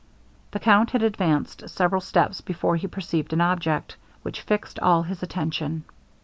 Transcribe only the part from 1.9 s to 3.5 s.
steps before he perceived an